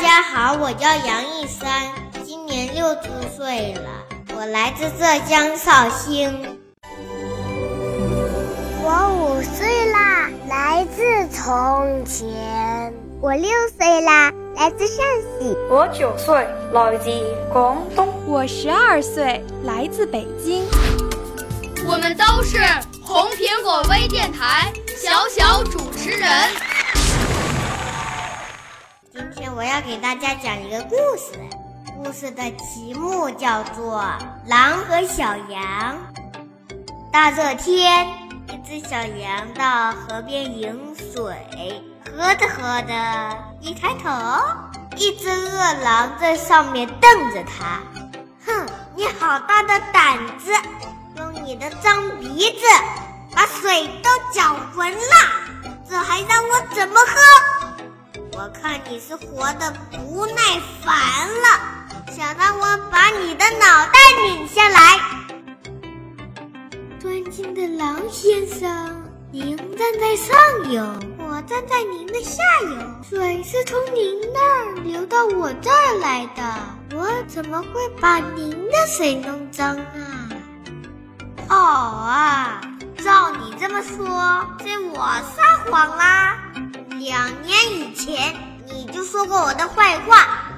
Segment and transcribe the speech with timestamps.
[0.00, 1.92] 家好，我叫杨一山，
[2.24, 3.90] 今年六周岁了，
[4.36, 6.56] 我来自浙江绍兴。
[8.80, 12.94] 我五岁啦，来自从前。
[13.20, 15.04] 我六岁啦，来自陕
[15.40, 15.56] 西。
[15.68, 17.10] 我九岁，来自
[17.52, 18.08] 广东。
[18.24, 20.64] 我十二岁，来自北京。
[21.88, 22.58] 我们都是
[23.02, 26.30] 红苹果微电台小小主持人。
[29.18, 31.32] 今天我要给大家讲一个故事，
[31.96, 34.00] 故事的题目叫做
[34.48, 35.96] 《狼和小羊》。
[37.12, 38.06] 大热天，
[38.46, 44.08] 一只小羊到河边饮水，喝着喝着，一抬头，
[44.96, 47.80] 一只饿狼在上面瞪着它。
[48.46, 50.52] 哼，你好大的胆子，
[51.16, 52.66] 用你的脏鼻子
[53.34, 57.57] 把水都搅浑了，这还让我怎么喝？
[58.38, 60.94] 我看你是活得不耐烦
[61.42, 64.96] 了，想让我把你的脑袋拧下来。
[67.00, 69.02] 尊敬的狼先生，
[69.32, 70.36] 您站在上
[70.70, 70.84] 游，
[71.18, 80.28] 我站在您的下游，水是从您那儿流到我这儿来的，我怎么会把您的水弄脏啊？
[81.48, 82.60] 哦啊，
[83.02, 84.96] 照你这么说，是我
[85.34, 86.38] 撒谎啦。
[86.98, 88.34] 两年以前
[88.66, 90.50] 你就说过我的坏话，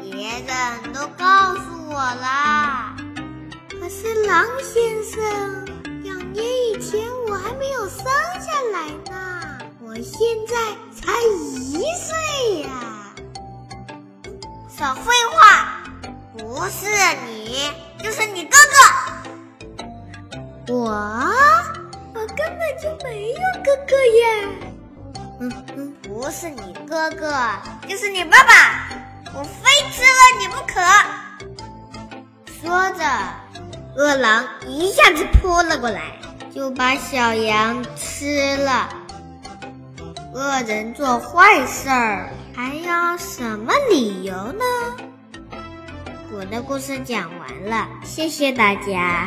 [0.00, 2.94] 别人都告诉我啦。
[3.68, 5.20] 可是狼先生，
[6.04, 10.14] 两年以前我还没有生下来呢，我现
[10.46, 10.54] 在
[10.94, 11.12] 才
[11.42, 12.70] 一岁呀。
[14.68, 15.82] 少废话，
[16.38, 16.86] 不是
[17.26, 17.68] 你
[18.02, 18.56] 就是你哥
[20.66, 20.72] 哥。
[20.72, 20.88] 我，
[22.14, 24.69] 我根本就没有哥哥呀。
[25.40, 27.34] 嗯嗯，不是你哥哥，
[27.88, 28.88] 就是你爸爸，
[29.34, 30.80] 我非吃了你不可。
[32.60, 33.02] 说着，
[33.96, 36.18] 饿狼一下子扑了过来，
[36.54, 38.90] 就把小羊吃了。
[40.34, 44.64] 恶人做坏事儿还要什么理由呢？
[46.32, 49.26] 我的故事讲完了，谢谢大家。